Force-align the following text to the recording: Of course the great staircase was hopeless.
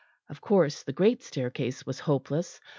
Of 0.29 0.41
course 0.41 0.81
the 0.81 0.93
great 0.93 1.21
staircase 1.21 1.85
was 1.85 1.99
hopeless. 1.99 2.59